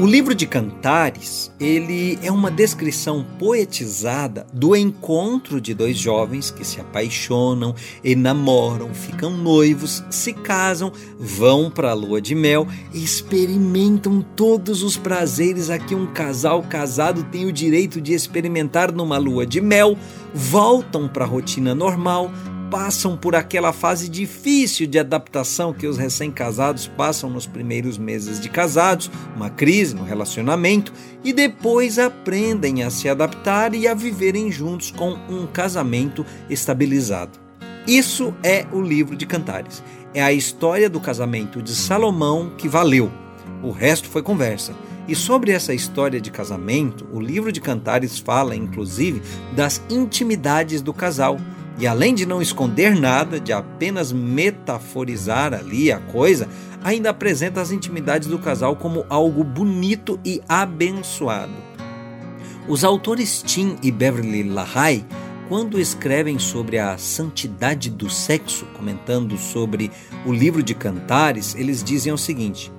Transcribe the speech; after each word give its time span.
O 0.00 0.06
livro 0.06 0.34
de 0.34 0.46
Cantares, 0.46 1.52
ele 1.60 2.18
é 2.22 2.32
uma 2.32 2.50
descrição 2.50 3.22
poetizada 3.38 4.46
do 4.50 4.74
encontro 4.74 5.60
de 5.60 5.74
dois 5.74 5.98
jovens 5.98 6.50
que 6.50 6.64
se 6.64 6.80
apaixonam, 6.80 7.74
enamoram, 8.02 8.94
ficam 8.94 9.30
noivos, 9.30 10.02
se 10.08 10.32
casam, 10.32 10.90
vão 11.18 11.70
para 11.70 11.90
a 11.90 11.94
lua 11.94 12.18
de 12.18 12.34
mel 12.34 12.66
e 12.94 13.04
experimentam 13.04 14.24
todos 14.34 14.82
os 14.82 14.96
prazeres. 14.96 15.68
A 15.68 15.78
que 15.78 15.94
um 15.94 16.06
casal 16.06 16.62
casado 16.62 17.22
tem 17.24 17.44
o 17.44 17.52
direito 17.52 18.00
de 18.00 18.14
experimentar 18.14 18.90
numa 18.90 19.18
lua 19.18 19.44
de 19.44 19.60
mel, 19.60 19.98
voltam 20.32 21.08
para 21.08 21.26
a 21.26 21.28
rotina 21.28 21.74
normal, 21.74 22.30
passam 22.70 23.16
por 23.16 23.34
aquela 23.34 23.72
fase 23.72 24.08
difícil 24.08 24.86
de 24.86 24.98
adaptação 24.98 25.72
que 25.74 25.88
os 25.88 25.98
recém-casados 25.98 26.86
passam 26.86 27.28
nos 27.28 27.46
primeiros 27.46 27.98
meses 27.98 28.38
de 28.38 28.48
casados, 28.48 29.10
uma 29.34 29.50
crise 29.50 29.94
no 29.94 30.04
relacionamento, 30.04 30.92
e 31.24 31.32
depois 31.32 31.98
aprendem 31.98 32.84
a 32.84 32.90
se 32.90 33.08
adaptar 33.08 33.74
e 33.74 33.88
a 33.88 33.94
viverem 33.94 34.52
juntos 34.52 34.92
com 34.92 35.18
um 35.28 35.46
casamento 35.48 36.24
estabilizado. 36.48 37.38
Isso 37.86 38.32
é 38.42 38.64
o 38.72 38.80
livro 38.80 39.16
de 39.16 39.26
Cantares. 39.26 39.82
É 40.14 40.22
a 40.22 40.32
história 40.32 40.88
do 40.88 41.00
casamento 41.00 41.60
de 41.60 41.74
Salomão 41.74 42.52
que 42.56 42.68
valeu. 42.68 43.10
O 43.62 43.70
resto 43.70 44.08
foi 44.08 44.22
conversa. 44.22 44.72
E 45.08 45.14
sobre 45.16 45.50
essa 45.50 45.74
história 45.74 46.20
de 46.20 46.30
casamento, 46.30 47.04
o 47.12 47.20
livro 47.20 47.50
de 47.50 47.60
Cantares 47.60 48.18
fala, 48.18 48.54
inclusive, 48.54 49.20
das 49.56 49.82
intimidades 49.90 50.80
do 50.82 50.94
casal 50.94 51.36
e 51.78 51.86
além 51.86 52.14
de 52.14 52.26
não 52.26 52.42
esconder 52.42 52.94
nada, 52.94 53.40
de 53.40 53.52
apenas 53.52 54.12
metaforizar 54.12 55.54
ali 55.54 55.90
a 55.90 55.98
coisa, 55.98 56.48
ainda 56.82 57.10
apresenta 57.10 57.60
as 57.60 57.70
intimidades 57.70 58.28
do 58.28 58.38
casal 58.38 58.76
como 58.76 59.04
algo 59.08 59.42
bonito 59.42 60.18
e 60.24 60.40
abençoado. 60.48 61.52
Os 62.68 62.84
autores 62.84 63.42
Tim 63.42 63.76
e 63.82 63.90
Beverly 63.90 64.42
LaHaye, 64.42 65.04
quando 65.48 65.80
escrevem 65.80 66.38
sobre 66.38 66.78
a 66.78 66.96
santidade 66.96 67.90
do 67.90 68.08
sexo, 68.08 68.66
comentando 68.76 69.36
sobre 69.36 69.90
o 70.24 70.32
livro 70.32 70.62
de 70.62 70.74
Cantares, 70.74 71.54
eles 71.56 71.82
dizem 71.82 72.12
o 72.12 72.18
seguinte: 72.18 72.70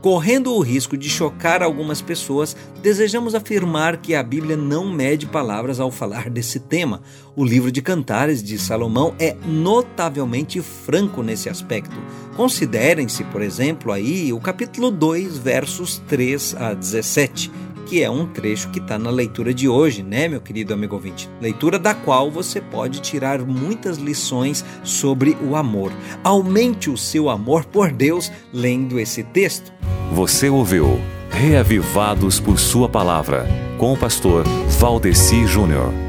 Correndo 0.00 0.54
o 0.54 0.60
risco 0.60 0.96
de 0.96 1.10
chocar 1.10 1.60
algumas 1.60 2.00
pessoas, 2.00 2.56
desejamos 2.80 3.34
afirmar 3.34 3.96
que 3.96 4.14
a 4.14 4.22
Bíblia 4.22 4.56
não 4.56 4.88
mede 4.88 5.26
palavras 5.26 5.80
ao 5.80 5.90
falar 5.90 6.30
desse 6.30 6.60
tema. 6.60 7.02
O 7.34 7.44
livro 7.44 7.72
de 7.72 7.82
Cantares 7.82 8.40
de 8.40 8.56
Salomão 8.58 9.14
é 9.18 9.36
notavelmente 9.44 10.62
franco 10.62 11.20
nesse 11.20 11.48
aspecto. 11.48 11.96
Considerem-se, 12.36 13.24
por 13.24 13.42
exemplo, 13.42 13.90
aí 13.90 14.32
o 14.32 14.38
capítulo 14.38 14.92
2, 14.92 15.36
versos 15.38 16.00
3 16.06 16.54
a 16.54 16.74
17 16.74 17.50
que 17.88 18.02
é 18.02 18.10
um 18.10 18.26
trecho 18.26 18.68
que 18.70 18.78
está 18.78 18.98
na 18.98 19.08
leitura 19.08 19.54
de 19.54 19.66
hoje, 19.66 20.02
né, 20.02 20.28
meu 20.28 20.42
querido 20.42 20.74
amigo 20.74 20.94
ouvinte? 20.94 21.28
Leitura 21.40 21.78
da 21.78 21.94
qual 21.94 22.30
você 22.30 22.60
pode 22.60 23.00
tirar 23.00 23.38
muitas 23.40 23.96
lições 23.96 24.62
sobre 24.84 25.36
o 25.42 25.56
amor. 25.56 25.90
Aumente 26.22 26.90
o 26.90 26.98
seu 26.98 27.30
amor 27.30 27.64
por 27.64 27.90
Deus 27.90 28.30
lendo 28.52 29.00
esse 29.00 29.22
texto. 29.22 29.72
Você 30.12 30.50
ouviu 30.50 31.00
Reavivados 31.30 32.38
por 32.38 32.58
Sua 32.58 32.88
Palavra, 32.88 33.46
com 33.78 33.92
o 33.92 33.96
pastor 33.96 34.44
Valdeci 34.78 35.46
Júnior. 35.46 36.07